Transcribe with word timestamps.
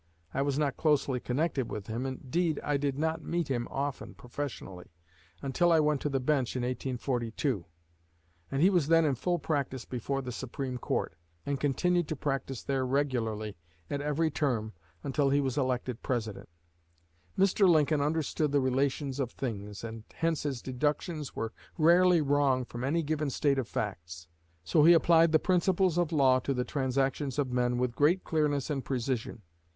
I 0.33 0.41
was 0.41 0.57
not 0.57 0.77
closely 0.77 1.19
connected 1.19 1.69
with 1.69 1.85
him. 1.85 2.07
Indeed, 2.07 2.59
I 2.63 2.75
did 2.77 2.97
not 2.97 3.23
meet 3.23 3.49
him 3.49 3.67
often, 3.69 4.15
professionally, 4.15 4.89
until 5.43 5.71
I 5.71 5.79
went 5.79 6.03
on 6.07 6.11
the 6.11 6.19
bench 6.19 6.55
in 6.55 6.63
1842; 6.63 7.67
and 8.49 8.63
he 8.63 8.71
was 8.71 8.87
then 8.87 9.05
in 9.05 9.13
full 9.13 9.37
practice 9.37 9.85
before 9.85 10.23
the 10.23 10.31
Supreme 10.31 10.79
Court, 10.79 11.13
and 11.45 11.59
continued 11.59 12.07
to 12.07 12.15
practice 12.15 12.63
there 12.63 12.83
regularly 12.83 13.55
at 13.91 14.01
every 14.01 14.31
term 14.31 14.73
until 15.03 15.29
he 15.29 15.39
was 15.39 15.55
elected 15.55 16.01
President. 16.01 16.49
Mr. 17.37 17.69
Lincoln 17.69 18.01
understood 18.01 18.51
the 18.51 18.59
relations 18.59 19.19
of 19.19 19.29
things, 19.29 19.83
and 19.83 20.03
hence 20.15 20.41
his 20.41 20.63
deductions 20.63 21.35
were 21.35 21.53
rarely 21.77 22.21
wrong 22.21 22.65
from 22.65 22.83
any 22.83 23.03
given 23.03 23.29
state 23.29 23.59
of 23.59 23.67
facts. 23.67 24.25
So 24.63 24.83
he 24.83 24.93
applied 24.93 25.31
the 25.31 25.37
principles 25.37 25.99
of 25.99 26.11
law 26.11 26.39
to 26.39 26.55
the 26.55 26.65
transactions 26.65 27.37
of 27.37 27.51
men 27.53 27.77
with 27.77 27.93
great 27.95 28.23
clearness 28.23 28.71
and 28.71 28.83
precision. 28.83 29.43